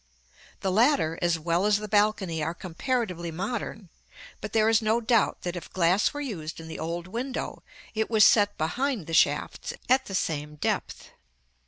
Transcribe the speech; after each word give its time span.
The 0.61 0.71
latter, 0.71 1.19
as 1.21 1.37
well 1.37 1.63
as 1.67 1.77
the 1.77 1.87
balcony, 1.87 2.41
are 2.41 2.55
comparatively 2.55 3.29
modern; 3.29 3.89
but 4.41 4.51
there 4.51 4.67
is 4.67 4.81
no 4.81 4.99
doubt 4.99 5.43
that 5.43 5.55
if 5.55 5.71
glass 5.71 6.11
were 6.11 6.21
used 6.21 6.59
in 6.59 6.67
the 6.67 6.79
old 6.79 7.05
window, 7.05 7.61
it 7.93 8.09
was 8.09 8.23
set 8.25 8.57
behind 8.57 9.05
the 9.05 9.13
shafts, 9.13 9.73
at 9.89 10.05
the 10.07 10.15
same 10.15 10.55
depth. 10.55 11.11